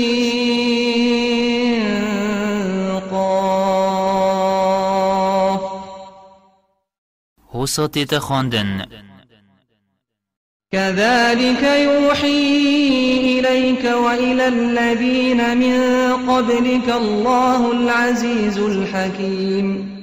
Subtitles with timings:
[3.12, 3.51] قاف.
[7.91, 8.85] تيتا خواندن
[10.71, 12.86] كذلك يوحي
[13.48, 15.75] إليك وإلى الذين من
[16.30, 19.98] قبلك الله العزيز الحكيم.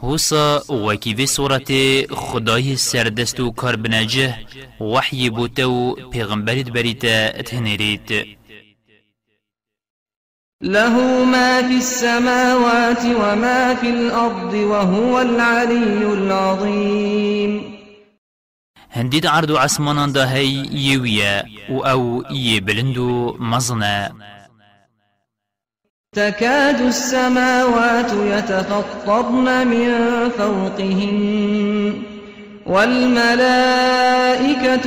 [0.00, 1.70] هوسا وكي في صورة
[2.10, 4.36] خداي سردست و كار بنجه
[4.80, 8.10] وحي بوتو پیغمبرت بريتا تهنريت
[10.62, 17.81] له ما في السماوات وما في الأرض وهو العلي العظيم.
[18.94, 24.12] هنديد عرض عسمانان دا هي يويا و أو يبلندو مزنا
[26.12, 29.90] تكاد السماوات يتفطرن من
[30.38, 32.02] فوقهن
[32.66, 34.10] والملائكة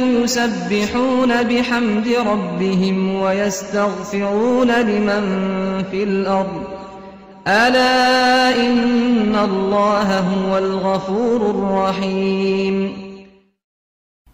[0.03, 5.23] يسبحون بحمد ربهم ويستغفرون لمن
[5.91, 6.63] في الأرض.
[7.47, 13.04] ألا إن الله هو الغفور الرحيم.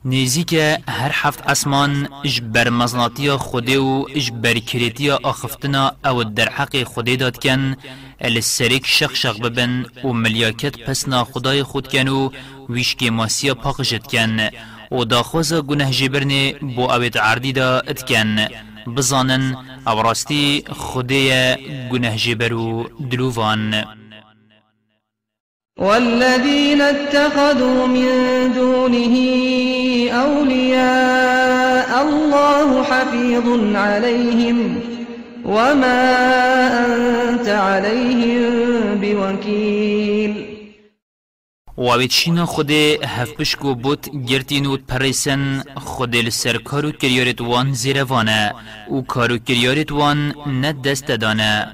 [0.05, 0.53] نزیک
[0.89, 7.37] هر هفت اسمان اجبر مزناتی خودی و اجبر کریتی آخفتنا أو در حق خودی داد
[7.37, 7.75] کن.
[8.21, 12.29] السریک شخ شخ ببن و ملیاکت پسنا خدای خود کن و
[12.69, 14.49] ویشکی ماسیا پاقشت کن.
[14.91, 18.47] و داخوز گنه جبرنی بو اوید عردی دا اتکن
[18.97, 19.55] بزانن
[19.87, 21.31] أو راستی خودی
[21.91, 24.00] گنه جبر و دلووان.
[25.77, 28.07] والذين اتخذوا من
[28.55, 29.15] دونه
[30.11, 34.81] أولياء الله حفيظ عليهم
[35.45, 36.01] وما
[36.85, 38.51] أنت عليهم
[39.01, 40.51] بوكيل.
[41.77, 42.71] وابتشينا خود
[43.03, 48.53] هفبشكو بوت گرتينوت پريسن خود لسر كارو كريارت وان زيروانا
[48.89, 51.73] و كارو كريارت وان ند دست دانا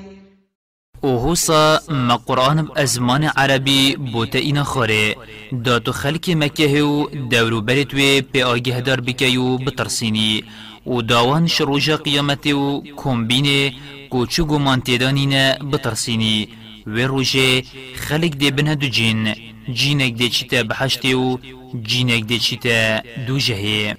[1.03, 5.15] هوسا ما قرآن ازمان عربي بوتا اینا خاره
[5.51, 10.43] داتو خلق مكه و دورو برتوي بي آگه دار بكيو بترسيني
[10.85, 13.73] و داوان شروج قيامت و كومبين
[14.09, 16.49] کوچو گمان تیدانین بترسيني
[16.87, 17.63] و روژه
[17.95, 19.35] خلق دي بنه دو جين
[19.69, 21.39] جينك دي چيتا بحشتي و
[21.75, 23.95] جينك دي چيتا دو جهي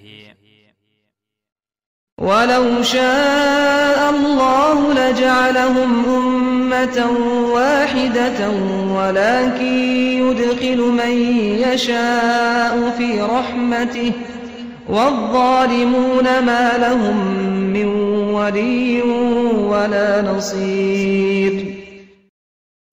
[2.19, 6.05] ولو شاء الله لجعلهم
[7.55, 8.51] واحدة
[8.91, 9.75] ولكن
[10.23, 11.13] يدخل من
[11.59, 14.13] يشاء في رحمته
[14.89, 17.17] والظالمون ما لهم
[17.73, 17.87] من
[18.35, 19.03] ولي
[19.71, 21.83] ولا نصير.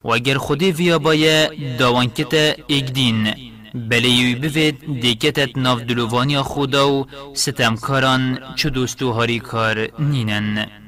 [0.03, 3.33] وگر خودی ویا بایا داوان کتا اگدین
[3.75, 10.78] بله یوی بوید دیکتت ناف دلووانی خدا و ستمکاران چو دوستو هاری کار نینن.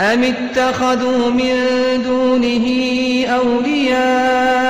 [0.00, 1.56] أم اتخذوا من
[2.02, 2.66] دونه
[3.28, 4.60] أولياء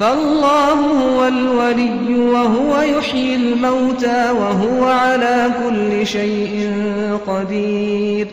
[0.00, 6.72] فالله هو الولي وهو يحيي الموتى وهو على كل شيء
[7.26, 8.28] قدير.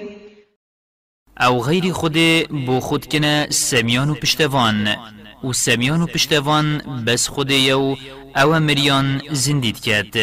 [1.37, 2.17] أو غیر خود
[2.65, 4.95] بو خود کنه سمیان و پشتوان.
[5.43, 7.95] و سمیان و پشتوان بس خود یو
[8.35, 10.15] أو مریان زندید کرد.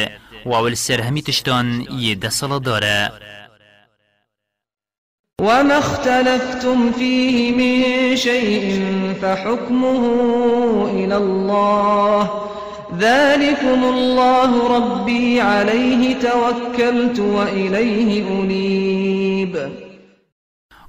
[0.46, 3.12] و اول سرهمی تشتان یه دسال داره.
[5.40, 8.82] وما اختلفتم فيه من شيء
[9.22, 10.04] فحكمه
[10.90, 12.30] إلى الله
[12.98, 19.68] ذلكم الله ربي عليه توكلت وإليه أنيب.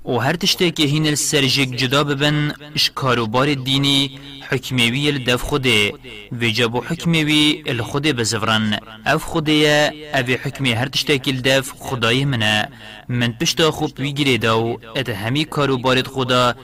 [0.05, 4.19] و هر تشتێکی هین السرجك جدا ببن اش کاروبار دینی
[4.49, 5.93] حکموی الدف خوده
[6.41, 12.67] و جابو حکموی الخوده بزفرن اف خوده أو حکمی هر تشتێکی الدف خدای منه
[13.09, 16.55] من پشتا خوب ویگیره داو ات همی کاروبارت خدا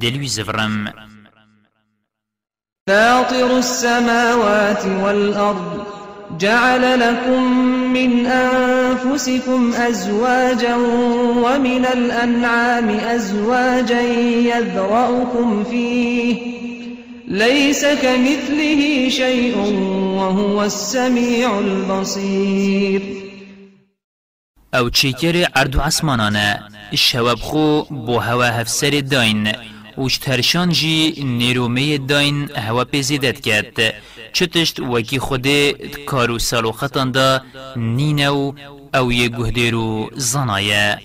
[0.00, 0.92] دلوی زفرم
[2.88, 5.86] فاطر السماوات والأرض
[6.38, 7.42] جعل لكم
[7.92, 10.74] من أنفسكم أزواجا
[11.44, 16.69] ومن الأنعام أزواجا يذرأكم فيه
[17.30, 23.02] ليس كمثله شيء وهو السميع البصير.
[24.74, 26.60] أو چیکر عرض عسمانانه
[26.92, 29.52] الشواب خو بو هوا هفسر داین
[29.98, 33.94] وش ترشان جی نیرومه داین هوا پیزیدت کرد.
[34.32, 35.46] چتشت وکی خود
[36.06, 37.40] کارو سالو خطان دا
[37.76, 38.54] نینو
[38.94, 40.98] أو یه گهدیرو زنایه.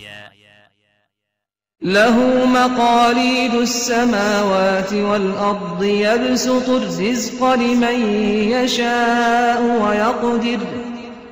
[1.82, 8.00] له مقاليد السماوات والأرض يبسط الرزق لمن
[8.52, 10.60] يشاء ويقدر.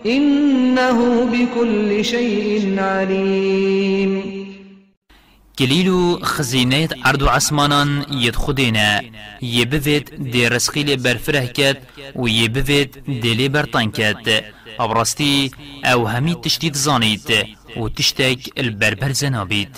[0.06, 4.44] إنه بكل شيء عليم.
[5.60, 9.02] كليلو خزينة عرض عسمانان يد خدينا
[9.42, 11.82] يبفت دي رسخي برفره كت
[12.16, 14.44] ويبفت دي كت
[14.80, 15.52] أبرستي
[15.86, 17.28] أو همي تشتيت زانيت
[17.78, 19.78] وتشتك البربر زنابيت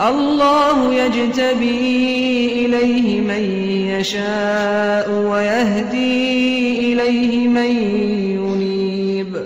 [0.00, 1.86] الله يجتبي
[2.66, 3.42] إليه من
[4.00, 7.70] يشاء ويهدي إليه من
[8.40, 9.36] ينيب.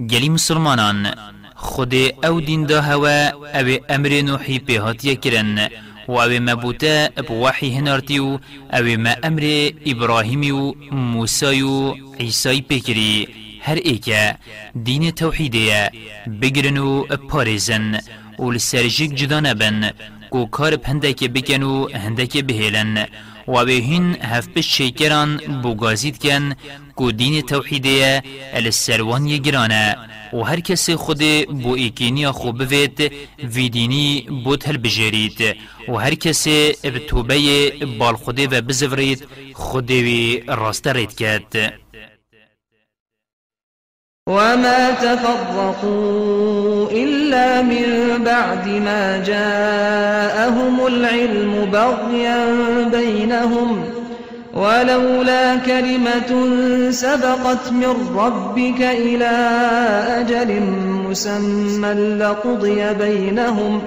[0.00, 1.14] گلی مسلمانان
[1.54, 1.94] خود
[2.24, 5.68] أو دین دا هوا أو أمر نوحی پیهاتیه کرن
[6.08, 8.38] و أو مبوتا بوحی هنارتی و
[8.72, 13.28] أو ما أمر ابراهیمی و موسی و عیسی پیکری
[13.60, 14.36] هر ایکه
[14.84, 15.90] دین توحیده
[16.40, 18.00] بگرن و پارزن
[18.38, 19.90] و لسرجیک جدا نبن
[20.30, 23.06] کو کار هندک بکن و هندک بهیلن
[23.48, 26.54] و به هین هفپش شیکران بوگازید کن
[26.96, 28.22] کو دین توحیده
[28.52, 29.96] السروان یگرانه
[30.32, 31.22] و هر کسی خود
[31.62, 33.12] بو ایکینی خوب بوید
[33.54, 35.56] وی دینی بود هل بجرید
[35.88, 37.36] و هر کسی بتوبه
[37.98, 41.83] بال خوده و بزورید خود وی راست رید کرد
[44.28, 47.84] وما تفرقوا إلا من
[48.24, 52.46] بعد ما جاءهم العلم بغيا
[52.92, 53.84] بينهم
[54.54, 56.46] ولولا كلمة
[56.90, 59.30] سبقت من ربك إلى
[60.08, 60.60] أجل
[61.08, 63.82] مسمى لقضي بينهم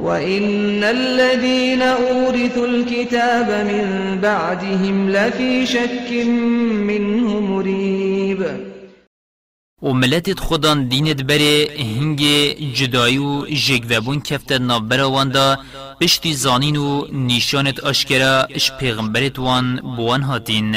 [0.00, 6.26] وإن الذين أورثوا الكتاب من بعدهم لفي شك
[6.86, 8.71] منه مريب
[9.82, 12.22] و ملتت خودان دینت بره هنگ
[12.74, 15.58] جدایی و جگوبون کفت نابرا واندا
[16.00, 20.76] پشتی زانین و نیشانت آشکرا اش پیغمبرت وان بوان هاتین.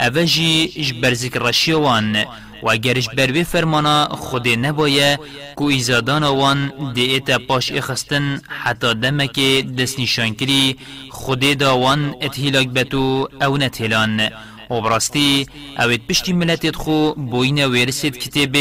[0.00, 2.16] اوه جی اش برزک رشیا وان
[2.62, 5.18] و اگرش بروی فرمانا خود نبایه
[5.56, 9.40] کو ایزادان وان دیتا پاش اخستن حتی دمک
[9.78, 10.76] دست نشان کری
[11.10, 14.30] خود داوان اتهیلاک بتو او نتهلان.
[14.74, 15.46] و براستی
[15.78, 18.56] اوید پشتی ملتت خو بوین ویرسید کتاب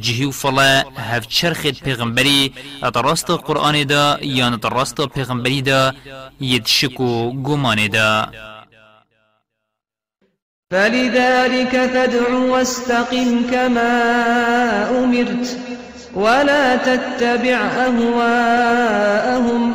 [0.00, 2.52] جهی فلا هف چرخت پیغمبری
[2.82, 5.92] ات راست قرآن دا یا ات راست پیغمبری دا
[6.40, 8.28] ید شکو گمان دا.
[10.70, 13.94] فلذلك فادع واستقم كما
[14.90, 15.46] أمرت
[16.14, 19.74] ولا تتبع أهواءهم.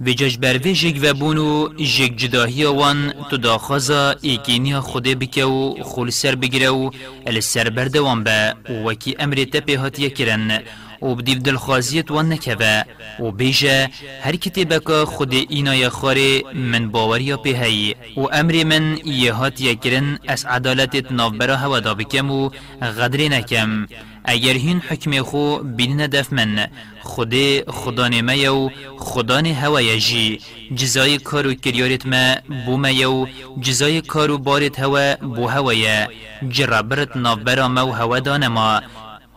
[0.00, 5.44] و جاش بر وی جگ و بونو جگ جداهی وان تو داخازا ایکینی خوده بکه
[5.44, 6.90] و خول سر بگیره و
[7.26, 8.54] السر بردوان به
[8.86, 10.62] وکی أمر تپه هاتیه کرن
[11.02, 12.82] و بدیو دلخوازیت وان نکوه
[13.20, 13.90] و بیجه
[14.22, 20.18] هر کتبکا خود اینای خاره من باوریا په هی و أمر من یه هاتیه کرن
[20.28, 22.50] از عدالتت نافبرا هوا دا بکم و
[22.82, 23.86] غدر نکم
[24.24, 26.68] اگر هین حکم خو بین ندف من
[27.04, 27.34] خود
[27.70, 30.40] خدا نمه و خدا هوا جی.
[30.74, 32.34] جزای کارو کریارت ما
[32.66, 33.26] بو میو
[33.60, 36.08] جزای کارو بارت هوا بو هوایه
[36.48, 38.82] جرابرت نابرا مو هوا دانما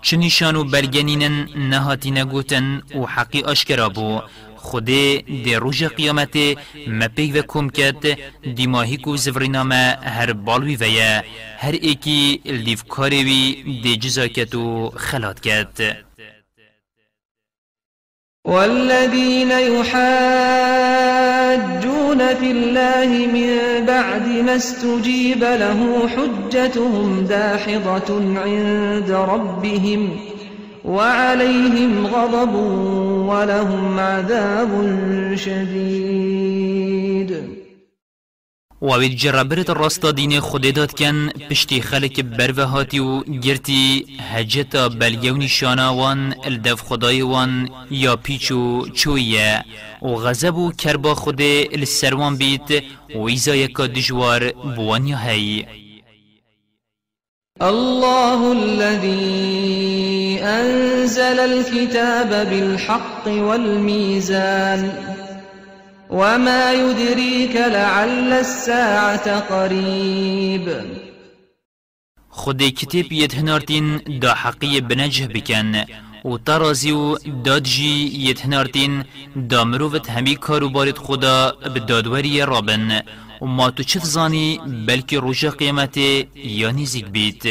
[0.01, 1.35] چنیشانو برگنینن
[1.69, 4.21] نهاتی نگوتن و حقی اشکرا بو.
[4.57, 6.35] خودی دی روژ قیامت
[6.87, 8.03] مپیگ و کم کد
[8.55, 9.83] دیماهی کو زفرینا ما
[10.17, 11.23] هر بالوی ویا
[11.57, 13.43] هر ایکی الدیف کاری وی
[13.83, 16.06] دی جزا کتو خلات کد
[18.47, 19.87] والذين يحاجون
[22.39, 30.09] في الله من بعد ما استجيب له حجتهم داحضة عند ربهم
[30.85, 32.55] وعليهم غضب
[33.27, 34.69] ولهم عذاب
[35.35, 36.96] شديد.
[38.87, 44.89] و اوید جرابرت راستا دین خود داد کن پشتی خلک بر هاتی و گرتی هجتا
[44.89, 49.63] بلگونی شاناوان الدف خدای وان یا پیچو چویه.
[50.01, 52.83] و غضب و کربا خود السروان بیت
[53.15, 55.65] و ایزا یکا دجوار بوان یا هی.
[57.61, 65.16] الله الذي أنزل الكتاب بالحق والميزان.
[66.09, 70.81] وما يدريك لعل الساعة قريب.
[72.29, 75.85] خود کتاب ید هنارتین دا حقی بنجه بکن
[76.25, 79.03] و ترازی و دادجی هنارتین
[79.49, 83.01] دا مروفت همی کارو بارد خدا بدادوری رابن
[83.41, 85.97] و ما تو چت زانی بلکه روژ قیمت
[86.35, 87.45] یا نزیک بیت.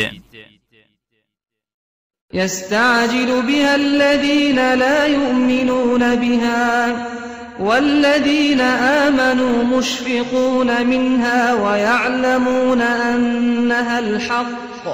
[2.32, 7.25] يستعجل بها الذين لا يؤمنون بها.
[7.60, 14.86] والذين آمنوا مشفقون منها ويعلمون أنها الحق.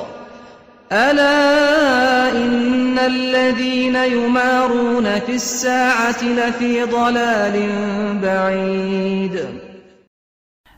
[0.92, 7.56] ألا إن الذين يمارون في الساعة لفي ضلال
[8.22, 9.62] بعيد.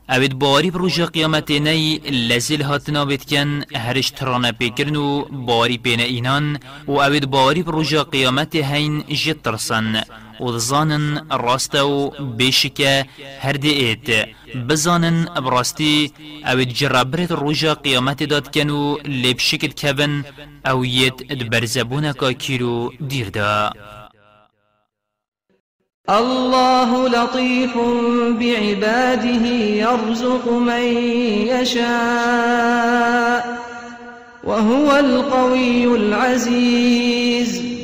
[0.09, 5.99] اوید باری بروژه قیامت نی لزل هاتنا بید کن هرش ترانه پیکرن و باری پین
[5.99, 10.03] اینان و اوید باری بروژه قیامت هین جد ترسن.
[10.39, 13.05] و زانن راست و بیشکه
[13.41, 14.27] هر دی ایت
[14.69, 16.11] بزانن براستی
[16.45, 20.25] اوید جرابرت روژه قیامت داد کن و لبشکت کبن
[20.65, 23.71] أو یت دبرزبونکا کیرو دیر دا
[26.09, 27.77] الله لطيف
[28.39, 29.45] بعباده
[29.81, 30.83] يرزق من
[31.47, 33.45] يشاء
[34.43, 37.74] وهو القوي العزيز.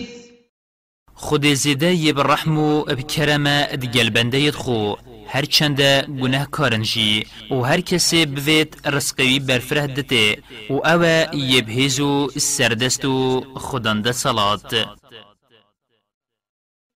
[1.22, 4.94] خود زیده یه برحم و بکرم دگل بنده خو.
[5.28, 5.82] هر چند
[6.22, 10.38] گناه کارنجی و هر کسی بوید رزقوی برفره دته
[10.70, 11.04] و أو
[11.36, 14.74] یه بهیزو سردست و خودنده صلات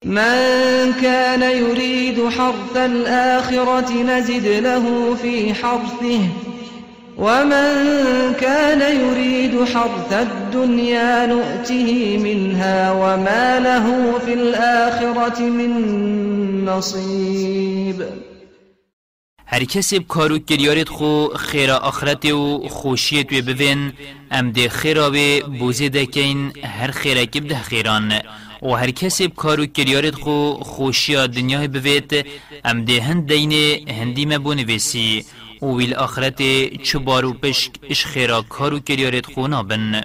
[0.04, 6.53] من كان يريد حرث الآخرة نزد له في حرثه.
[7.18, 18.04] ومن كان يريد حرث الدنيا نؤته منها وما له في الآخرة من نصيب.
[19.46, 23.92] هر کسی کارو کریارت خو خیرا آخرت و خوشیت و بوین
[24.32, 28.12] ام ده خیرا و بوزه دکین هر خیرا کب ده خیران.
[28.62, 32.26] و هر کسی کارو کریارت خو خوشیا دنیا بوید
[32.64, 33.52] ام ده هند دین
[33.88, 35.24] هندی مبون ویسی
[35.64, 36.42] و ویل آخرت
[36.82, 40.02] چو بارو پشک اش خیرا کارو کریارت خو نابن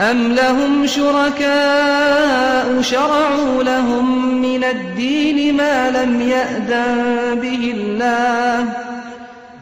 [0.00, 8.72] أم لهم شركاء شرعوا لهم من الدين ما لم يأذن به الله.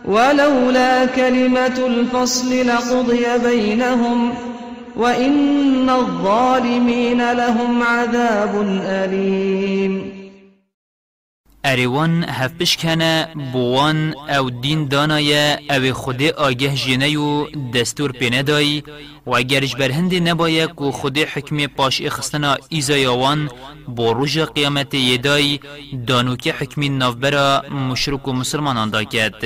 [0.04, 4.34] ولولا كلمة الفصل لقضي بينهم
[4.96, 10.17] وإن الظالمين لهم عذاب أليم.
[11.66, 13.14] ئەریوان هەفپشکەنە
[13.52, 13.98] بۆوان
[14.32, 17.30] ئەو دین دانایە ئەوێ خودێ ئاگەه ژێنەی و
[17.74, 18.84] دەستور پێنەدایی
[19.30, 23.40] و گەرج بەرهندی نەبایە و خودێ حکمێ پاش ئێخستنا ئیزایاوان
[23.96, 25.60] بۆ ڕژە قیامەتی یێدایی
[26.08, 27.48] دانوکە حکمی ناوبەرە
[27.88, 29.42] مشرک و مسلمانان داکات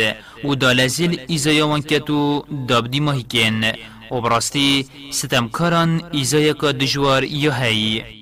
[0.49, 2.23] و دالەزیل ئیزایاوان کەت و
[2.69, 3.61] دابدی ماهیکێن
[4.12, 4.71] و بڕاستی
[5.19, 8.21] ستەمکاران ئیزایەکە دژوار یا هەیە.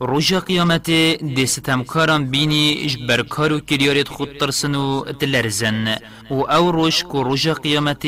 [0.00, 0.90] روژا قیامت
[1.36, 3.60] دی ستمکاران بینی اش برکار و
[4.06, 5.96] خود ترسن و تلرزن
[6.30, 8.02] و أو روش کو روژا قیامت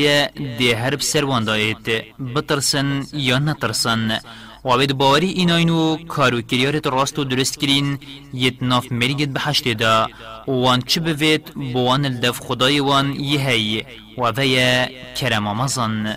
[0.58, 2.04] دی هر بسروان دایت
[2.34, 4.20] بترسن یا نترسن.
[4.64, 7.98] و بید باوری ایناینو کارو کریارت راست و درست کرین
[8.34, 10.08] یت ناف مریگت بحشت دا
[10.46, 13.84] وان چه بوید بوان الدف خدای وان یهی
[14.18, 16.16] و ویا کرم مزن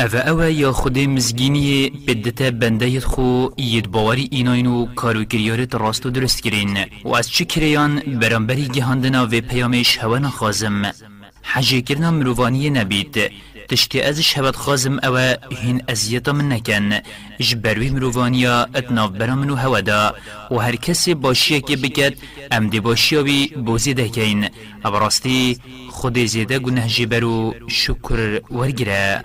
[0.00, 6.10] او او یا خود مزگینی بدەتە بنده خو یت باوری ایناینو کارو گریارت راست و
[6.10, 7.44] درستگرین و ئەس چی
[8.20, 10.94] برانبری گهاندنا و پیامش هوا نخوازم نەخوازم
[11.52, 13.30] حەجێکردنا مروانی نبید
[13.68, 15.16] تشتی از شبت خازم او
[15.62, 16.86] هین ازیتا من نەکەن
[17.40, 18.56] ژ مروانی مرۆڤانیا
[19.18, 20.14] برامنو هوا دا
[20.50, 21.14] و هەوەدا و که کەسێ
[22.52, 24.48] ام دی باشی دێ بوزی دکین
[24.84, 25.58] او راستی
[25.90, 27.06] خود زیده گونەهژێ
[27.68, 29.24] شکر ورگره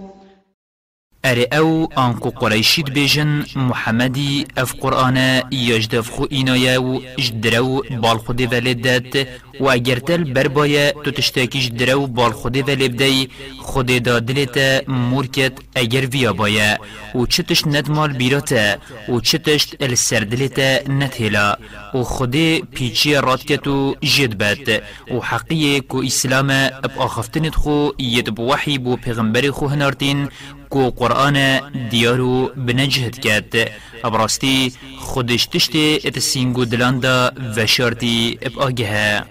[1.23, 8.45] اره أو آنکو قریشید بیجن محمدی أف قرآن یجدف خو اینایا و جدرو بال خودی
[8.45, 9.27] ولدت
[9.61, 14.57] و اگر تل بربایه تو تشتاکیش درو بال خودی ولبدی خودی دا دلت
[14.89, 16.79] مورکت اگر ویا بایه.
[17.15, 18.77] و چتش ندمال بیراته
[19.09, 21.55] و چتش السردلت نتهلا
[21.93, 24.83] و خودی پیچی رات کتو جد بد.
[25.13, 30.29] و حقیه کو اسلام اب آخفتنت خو ید بوحی بو پیغمبر خو هنارتین
[30.69, 31.37] کو قرآن
[31.89, 33.53] دیارو بنجهد کرد
[34.03, 39.23] ابراستی خودش تشتی ات سینگو دلاندا و شارتی اب آگه.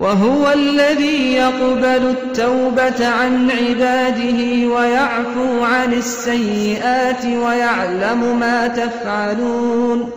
[0.00, 10.10] وهو الذي يقبل التوبة عن عباده ويعفو عن السيئات ويعلم ما تفعلون.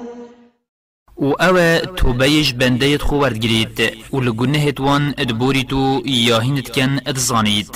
[1.17, 3.79] و أو توبيش بنديت خو وردگريت
[4.11, 7.75] و لگنهت وان ادبوريتو ياهينت كن ادزانيت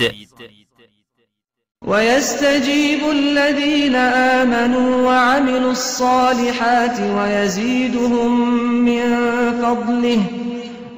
[1.88, 8.32] ويستجيب الذين آمنوا وعملوا الصالحات ويزيدهم
[8.86, 9.02] من
[9.62, 10.24] فضله.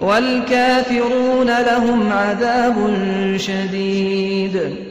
[0.02, 2.78] والكافرون لهم عذاب
[3.38, 4.86] شديد.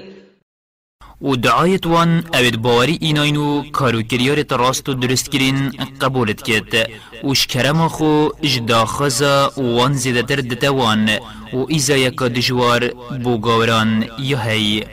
[1.21, 6.91] و دعایت وان اوید باوری ایناینو کارو کریارت راست و درست کرین قبولت کت
[7.25, 11.11] و شکرم خو اجدا خزا وان زیده تر دتوان
[11.53, 12.89] و ایزا یکا دجوار
[13.25, 14.85] بوگاوران یهی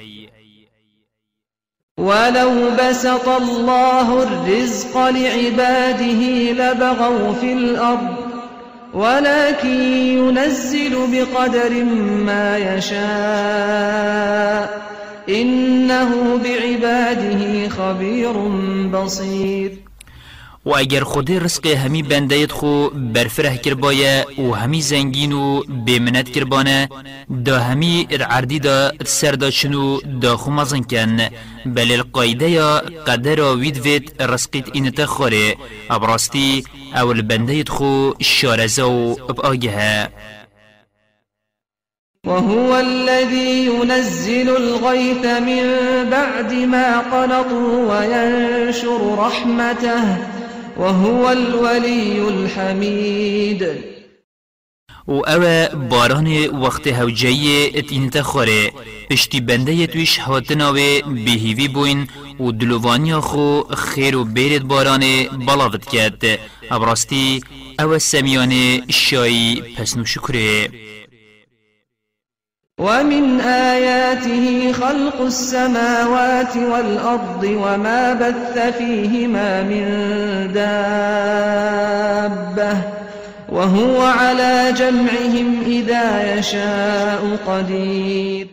[1.98, 8.31] ولو بسط الله الرزق لعباده لبغوا في الأرض.
[8.94, 11.84] ولكن ينزل بقدر
[12.26, 14.12] ما يشاء.
[15.30, 18.34] إنه بعباده خبير
[18.94, 19.81] بصير.
[20.66, 26.30] و اگر خود رزق همی بندهت خو برفره کر بایه و همی زنگین و بیمنت
[26.30, 26.90] کر بانه
[27.46, 31.20] دا همی عردی دا سر دا چنو دا خو مزن کن.
[31.66, 35.56] بل القایده یا قدر وید وید رزقیت اینتا خوره.
[35.90, 36.64] ابراستی
[36.96, 40.10] اول بندهت خو شارزه و اب آگه
[42.28, 45.66] وهو الذي ينزل الغيث من
[46.10, 50.41] بعد ما قنطوا وينشر رحمته.
[50.78, 53.68] وهو الولي الحميد.
[55.08, 58.72] و أو باران وقت هوجهی ات انت خوره.
[59.10, 60.76] پشتی بنده تویش هاتنا و
[61.26, 62.08] بهیوی بوین
[62.40, 66.40] و دلوانیا خو خیر و بیرد باران بلاوت کرد.
[66.72, 67.42] ابراستی
[67.80, 70.70] أو سمیان شایی پسنو شکره
[72.82, 79.86] ومن آياته خلق السماوات والأرض وما بث فيهما من
[80.54, 81.82] دابة
[83.50, 88.48] وهو على جمعهم إذا يشاء قدير.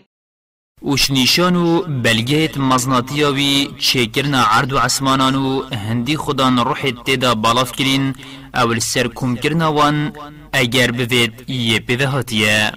[0.83, 8.15] وش نشانو بلگیت مزناتیاوی چیکرنا عرض و عسمانانو هندی خدان روح تدا بالاف کرین
[8.55, 10.13] اول سرکم کرنا وان
[10.53, 12.73] اگر بوید یه بوهاتیه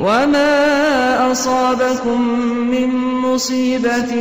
[0.00, 2.20] وما أصابكم
[2.70, 2.88] من
[3.20, 4.12] مصيبة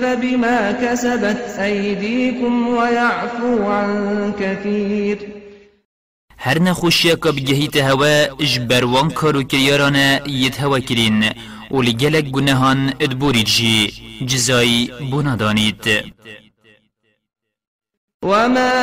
[0.00, 5.18] فبما كسبت أيديكم ويعفو عن كثير.
[6.38, 11.24] هر نخوشیا که بگهیت هوا جبروان کارو کریارانه یت هوا کرین.
[11.70, 13.92] و لگلک گناهان ادبورید جی.
[14.26, 15.84] جزایی بنادانید
[18.24, 18.74] وما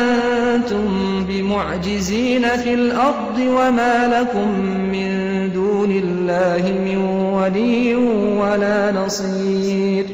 [0.00, 4.48] أنتم بمعجزين في الأرض وما لكم
[4.92, 5.08] من
[5.52, 6.96] دون الله من
[7.32, 7.94] ولي
[8.36, 10.06] ولا نصير.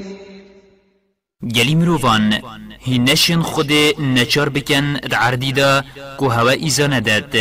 [1.55, 2.41] گلی مروفان
[2.81, 5.85] هینشین خود نچار بکن عردی دا
[6.21, 7.37] که هوا ایزا نداد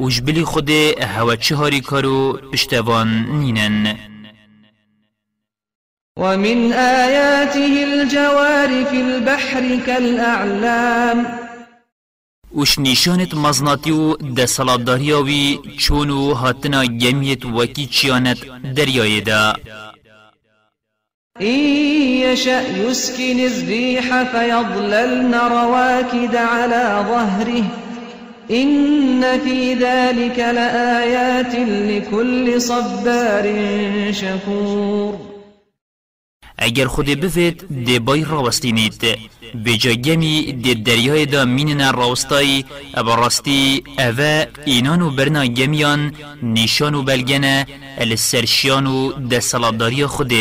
[0.00, 3.96] وش بلی خود هوا چهاری کارو پشتوان نینن
[6.18, 11.26] ومن آياته الجوار في البحر كالأعلام.
[12.54, 18.38] وش نشانت مزناتی و دسالاتداریاوی چونو هاتنا گمیت وکی چیانت
[18.74, 19.56] دریای دا؟
[21.40, 21.58] إن
[22.24, 27.64] يشأ يسكن الريح فيضللن رواكد على ظهره.
[28.50, 33.54] إن في ذلك لآيات لكل صبار
[34.12, 35.37] شكور.
[36.58, 39.18] اگر خود بفید دی بای راوستینید
[39.64, 47.66] بجا گمی دی دریای دا مینن راوستای ابا راستی اوه اینانو برنا گمیان نیشانو بلگنه
[47.98, 50.32] السرشیانو ده سلابداری خود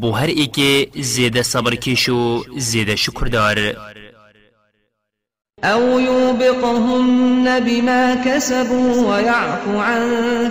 [0.00, 3.76] بو هر ای که زیده صبر کشو زیده شکر دار.
[5.64, 10.02] أو يوبقهن بما كسبوا ويعفو عن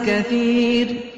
[0.07, 1.12] كثير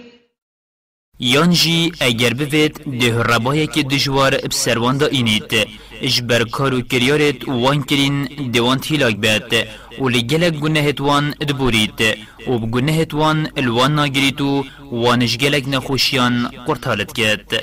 [1.19, 5.67] یانجی اگر بوید ده ربای که دجوار بسروان دا اینید
[6.01, 9.67] اش بر کارو کریارت وان کرین دوان تیلاک بید
[10.01, 11.99] و لگلک گنهت وان ادبورید
[12.47, 17.53] و بگنهت وان الوان ناگریتو وانش گلک نخوشیان قرطالت گید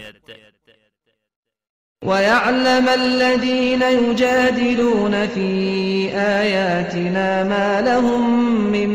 [2.05, 8.23] ويعلم الذين يجادلون في آياتنا ما لهم
[8.73, 8.89] من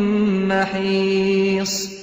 [0.47, 1.96] محيص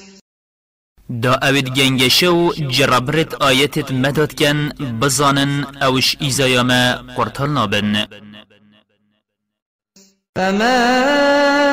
[1.11, 4.69] دا اوید گنگشه و جربرت آیتت مدد کن
[5.01, 6.73] بزانن اوش ایزایام
[7.17, 8.07] قرطال نابن.
[10.37, 10.81] فما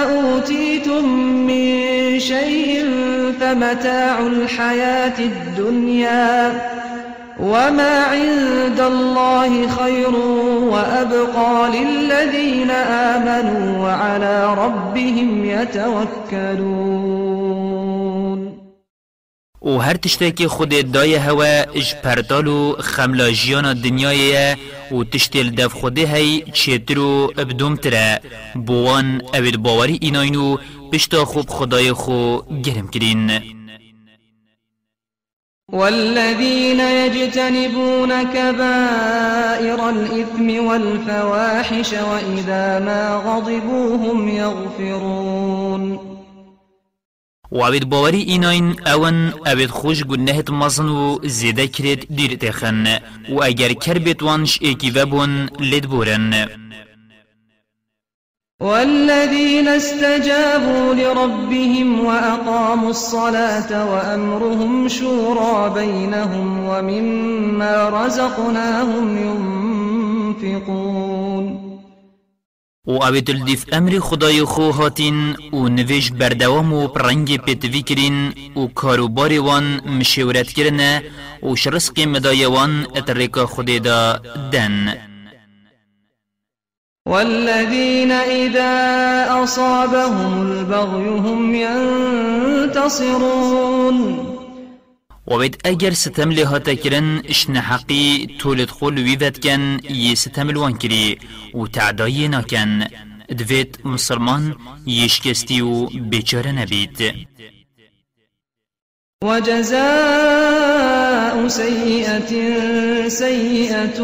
[0.03, 1.05] أوتيتم
[1.47, 2.85] من شيء
[3.39, 6.61] فمتاع الحياة الدنيا
[7.39, 10.15] وما عند الله خير
[10.73, 17.30] وأبقى للذين آمنوا وعلى ربهم يتوكلون
[19.61, 24.55] و هر تشتکی خود دای هوا اج پرتال و خملاجیان دنیای
[24.91, 28.19] و تشتیل دف خوده هی چیترو ابدوم تره.
[28.55, 30.57] بوان اوید باوری ایناینو
[30.93, 33.31] پشتا خوب خدای خو گرم کرین.
[35.71, 46.10] والذين يجتنبون كبائر الإثم والفواحش وإذا ما غضبوا هم يغفرون
[47.51, 52.87] و اوید باوری ایناین اون اوید خوش گنهت مزن و زیده کرد دیر تخن.
[53.29, 56.47] و اگر کر بیتوانش ایکی وبون لید بورن.
[58.61, 69.17] والذين استجابوا لربهم وأقاموا الصلاة وأمرهم شورى بينهم ومما رزقناهم
[70.43, 71.70] ينفقون
[72.87, 78.67] و اوید الدیف أمر خدای خو هاتین و نویش بردوام و پرنگ پیتوی کرین و
[78.67, 81.03] کاروبار وان مشورت کرنه
[81.43, 84.97] و شرسق مدای وان اترکا خودی دا دن.
[87.05, 91.55] والذين إذا أصابهم البغي هم
[92.65, 94.30] ينتصرون
[95.31, 101.19] وبيت اگر ستم لهاتا کرن إشن حقی تولد خول ویوت کن ی ستم الوان کری
[101.53, 102.87] و تعدای ناکن
[103.37, 107.13] دوید مسلمان یشکستی و بیچاره نبید
[109.23, 109.81] وجزاء
[111.47, 112.31] سيئة
[113.09, 114.01] سيئة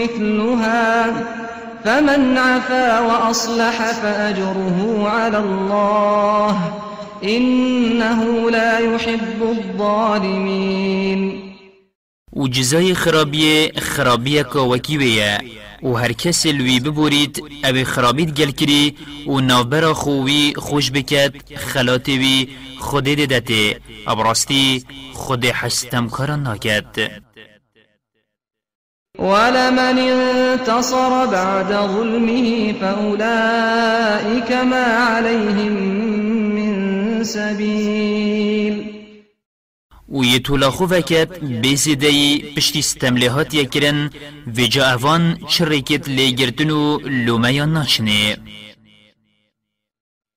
[0.00, 1.12] مثلها
[1.84, 6.85] فمن عفا وأصلح فأجره على الله.
[7.22, 11.42] إنه لا يحب الظالمين.
[12.32, 15.40] و جزای خرابی خرابی که وکیویه.
[15.82, 22.18] و هر کس لوی ببورید أو خرابید گل کری و نوبر خوی خوش بکد خلاتی
[22.18, 22.48] وی
[22.78, 27.10] خود ددته ابراستی خود حستم کاران ناکد
[29.18, 35.76] ولمن انتصر بعد ظلمه فأولئك ما عليهم
[37.26, 38.96] سبيل.
[40.08, 44.10] و یه طولا خوفکت بیزیده پشتی ستملیهات یکرن
[44.56, 48.36] و جا اوان چرکت لیگرتن و لومیان ناشنه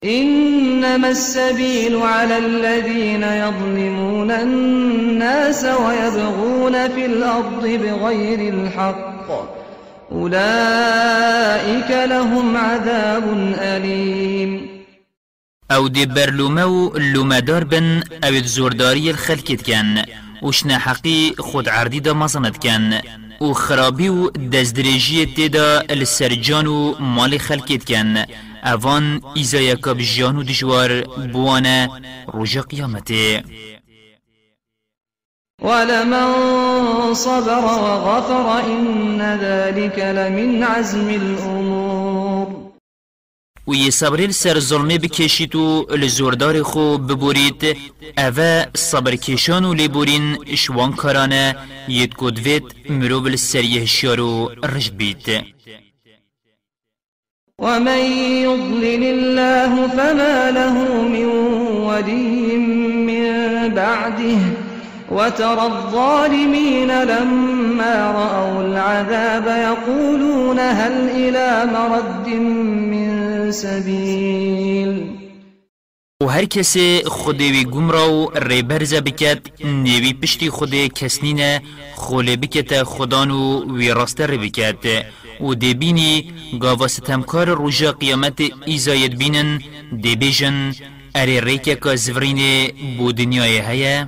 [0.04, 9.30] إنما السبيل على الذين يظلمون الناس ويبغون في الأرض بغير الحق.
[10.12, 14.79] أولئك لهم عذاب أليم
[15.72, 20.02] أو دی برلومه و دار بن أو زورداری الخلکت کن
[20.42, 22.94] وشنا حقی خود عردی دا مزند کن
[23.42, 28.26] و خرابی و دزدریجی تیدا السرجان و مال خلکت کن
[28.66, 29.22] اوان
[29.54, 31.02] یکا بجیان و دجوار
[31.34, 31.90] بوانه
[32.34, 33.44] رجا قیامته
[35.62, 42.29] ولمن صبر وغفر إن ذلك لمن عزم الأمور
[43.70, 47.78] و یه صبری سر ظلمه بکشید و لزوردار خو ببورید.
[48.18, 51.56] اوه صبر کشان و لبورین شوان کارانه
[51.88, 55.26] ید کدوید مروب سریه شیارو رشد بید.
[57.60, 58.02] ومن
[58.48, 61.26] يضلل الله فما له من
[61.88, 62.58] ولي
[63.08, 64.40] من بعده
[65.12, 72.28] وترى الظالمين لما رأوا العذاب يقولون هل إلى مرد
[72.92, 73.19] من
[73.52, 75.20] سبيل
[76.24, 81.62] و هر کسی خودوی گم را و ریبرزه بکد نیوی پشتی خود کسنینه
[81.96, 85.06] خوله بکت خدان و وی راست ری بکد
[85.42, 89.62] و دی بینی گاوا ستمکار روژا قیامت ایزاید بینن
[90.02, 90.76] دی بیجن
[91.16, 94.08] اری ریکه که زورین بو دنیای هیا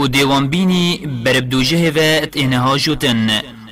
[0.00, 3.28] و دیوان بینی بربدوجه و اتنها جوتن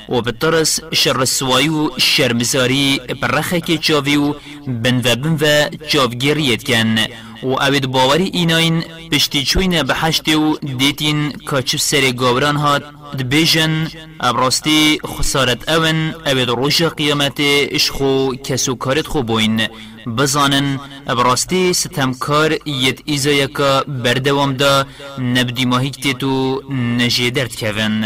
[0.08, 4.34] و بطرس شر السوایی و شرمزاری برخه که چاوی و و
[4.66, 6.96] بن و چاوگیریت کن
[7.42, 12.82] و اوید باوری ایناین پشتی چوین بحشتی و دیتین کاچو سر گاوران هات
[13.18, 13.88] دبیجن
[14.20, 17.36] ابراستی خسارت اون اوید روش قیامت
[17.70, 19.68] اشخو کسو کارت خو بوین.
[20.16, 24.86] بزانن ابراستی ستمکار یت ایزا یکا بردوام دا
[25.18, 28.04] نبدی ماهی کتیتو نجی درد کون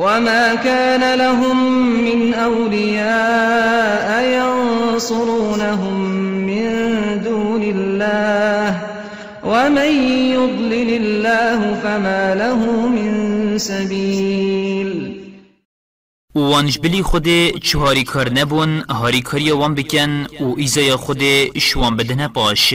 [0.00, 1.56] وما كان لهم
[2.04, 6.00] من أولياء ينصرونهم
[6.46, 6.66] من
[7.24, 8.80] دون الله
[9.44, 9.92] ومن
[10.36, 15.11] يضلل الله فما له من سبيل.
[16.34, 21.22] وانش بلی خود چهاری کار نبون هاری کاری وان بکن و ایزای خود
[21.58, 22.74] شوان بدنه باش.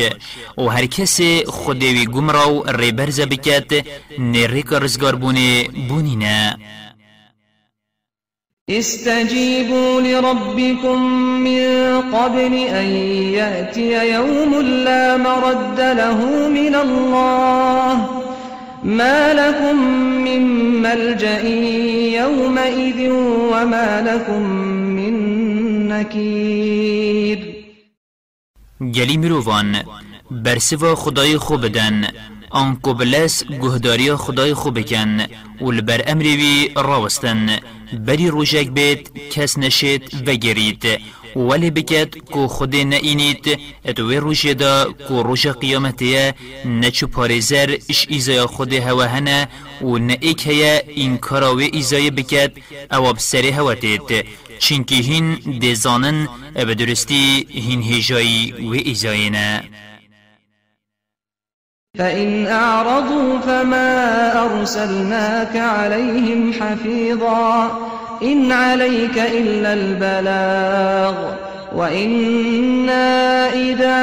[0.57, 3.85] و هر کس خود وی گمراو ریبرزه بکت
[4.19, 6.57] نریک رزگار بونه بونی نه.
[8.69, 11.01] استجيبوا لربكم
[11.43, 12.85] من قبل أن
[13.39, 18.16] يأتي يوم لا مرد له من الله.
[18.87, 19.75] ما لكم
[20.23, 20.41] من
[20.81, 21.41] ملجأ
[22.19, 23.09] يومئذ
[23.51, 24.41] وما لكم
[24.95, 25.13] من
[25.87, 27.39] نكير.
[28.81, 29.83] گلی مروان
[30.31, 32.07] برسوا خدای خوب بدن
[32.51, 35.21] آنکو بلس گهداری خدای خوب بکن
[35.61, 37.59] و لبر امری وی راوستن
[37.93, 40.85] بری روژک بید کس نشید و گرید.
[41.37, 46.33] ولی بکد کو خود نینید اتوی روژه دا کو روژ قیامتیه
[46.65, 49.47] نچو پارزر اش ایزای خود هوا هنه
[49.81, 52.51] و نه ایک هیا این کاراوی ایزای بکد
[52.91, 54.25] أو بسری هوا تید
[54.59, 59.63] چینکی هین دیزانن بدرستی هین هجایی و ایزاینه
[61.97, 67.71] فإن أعرضوا فما أرسلناك عليهم حفيظا
[68.23, 71.13] إن عليك إلا البلاغ
[71.75, 73.97] وإنا إذا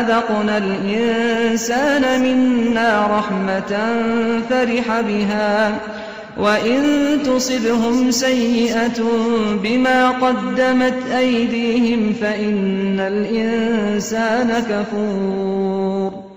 [0.00, 3.76] أذقنا الإنسان منا رحمة
[4.50, 5.78] فرح بها
[6.38, 6.82] وإن
[7.24, 9.02] تصبهم سيئة
[9.62, 16.29] بما قدمت أيديهم فإن الإنسان كفور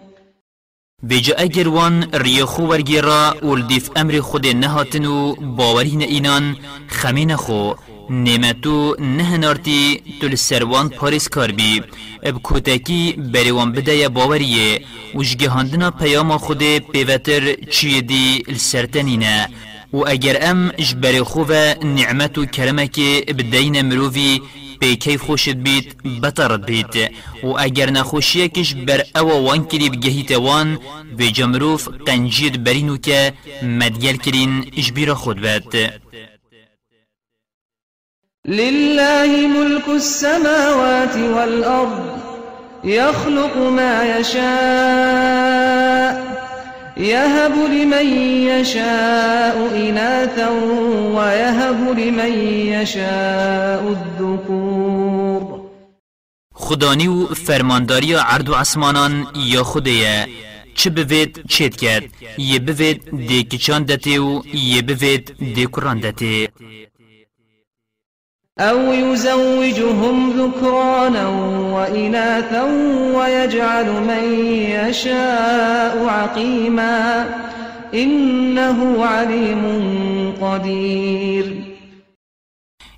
[1.10, 7.74] بجا اگر وان ریخو ورگیرا ولدیف امر خود نهاتن و باورین اینان خمین خو
[8.10, 11.82] نعمتو نه نارتی تل سروان پاریس کار بی.
[12.24, 14.82] اب کتکی بریوان بده باوریه
[15.16, 19.50] وشگهاندنا پیام خود پیوتر چیه دی السرتنینه.
[19.94, 21.52] و اگر ام جبر خوب
[21.84, 23.00] نعمت و کرمک
[23.38, 24.42] بدین مروفی
[24.84, 25.88] پیکی خوشت بید
[26.22, 27.12] بطرت بید
[27.44, 30.80] و اگر نخوشیکش بر أو وان کلی بگهیت وان
[31.20, 35.74] و جمروف قنجید برینو که مدگل کرین اجبیر خود بد.
[38.46, 42.24] لله ملك السماوات والأرض
[42.84, 45.64] يخلق ما يشاء
[46.98, 48.08] يهب لمن
[48.48, 50.50] يشاء إناثا
[51.16, 52.34] ويهب لمن
[52.68, 54.73] يشاء الذكور
[56.66, 60.28] خدانی و فرمانداری عرض و عصمانان یا خوده
[60.76, 62.04] چه بوید چید کرد؟
[62.38, 66.50] یه بوید دیکچان دته و یه بوید دیکران دته
[68.60, 71.30] أو يزوجهم ذكرانا
[71.76, 72.64] وإناثا
[73.16, 74.24] ويجعل من
[74.78, 77.26] يشاء عقيما
[77.94, 79.64] إنه عليم
[80.42, 81.73] قدير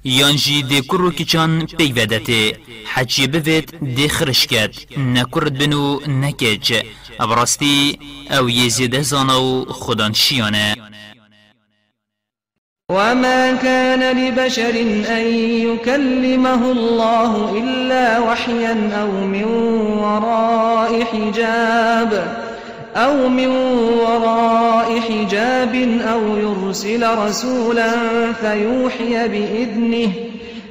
[0.05, 2.57] یانجی دی کرو کچان پیودته
[2.93, 6.73] حجی بوید دی خرشکت نکرد بنو نکج
[7.19, 7.99] ابراستی
[8.31, 10.75] أو یزیده زانو خودان شیانه
[12.89, 14.75] وما كان لبشر
[15.09, 15.25] أن
[15.67, 19.43] يكلمه الله إلا وحيا أو من
[20.03, 22.11] وراء حجاب
[22.95, 27.91] أو من وراء حجاب أو يرسل رسولا
[28.33, 30.11] فيوحي بإذنه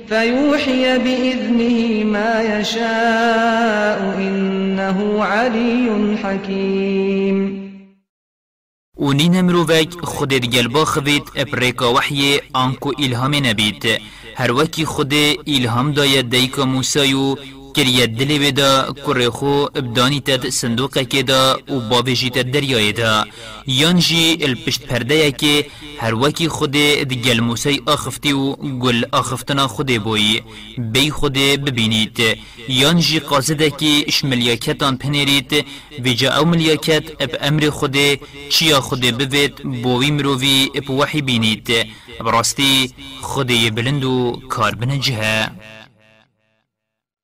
[0.09, 7.65] فيوحي بإذنه ما يشاء إنه علي حكيم.
[8.97, 13.85] و نین مروفک خود گل با خوید اپریکا وحی آنکو الهام نبید
[14.37, 15.15] هر وکی خود
[15.47, 17.37] الهام داید دیکا موسیو
[17.75, 23.25] کریت دلی ودا کره خو ابدانی تد صندوق که دا و باویجی تد دریای دا.
[23.67, 25.67] یانجی الپشت پرده که
[25.99, 30.43] هر وکی خود دگل موسی آخفتی و گل آخفتنا خود بوی.
[30.79, 32.19] بی خود ببینید.
[32.69, 35.67] یانجی قاصده که اش ملیاکتان پنیرید.
[36.05, 37.97] و جا أو ملیاکت اب أمر خود
[38.51, 41.69] چیا خود بوید بوی مرووی اب وحی بینید.
[42.25, 45.51] براستی خود بلند و کار بنجه.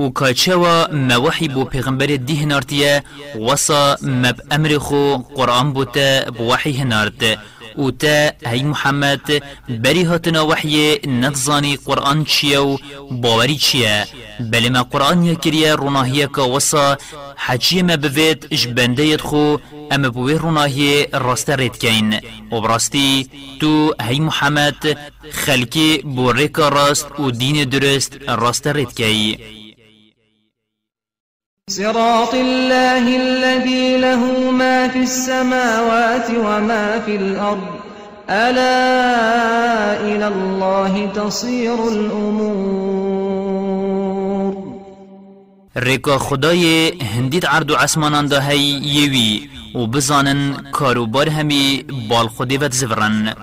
[0.00, 3.02] و کاچوا موحی بو پیغمبر دی هنارتیه
[3.48, 7.38] وصا مب أمر خو قرآن بوتا بوحی هنارت
[7.78, 12.76] و تا هی محمد بری هاتنا وحی نتزانی قرآن چیه و
[13.10, 14.06] باوری چیه
[14.40, 16.96] بلی ما قرآن یکریه روناهیه که وصا
[17.36, 19.56] حجی ما بوید اش بنده خو
[19.90, 22.20] اما بوی روناهی راست کین
[22.52, 23.28] و براستی
[23.60, 24.98] تو هی محمد
[25.32, 29.59] خلکی بو ریکا راست و دین درست راست رید کین
[31.70, 37.68] صراط الله الذي له ما في السماوات وما في الأرض.
[38.30, 43.30] ألا إلى الله تصير الأمور.
[45.76, 53.34] رکا خدای هندید عرض عسمانان ده یوی و بزانن کاروبار همی بال خودی و زفرن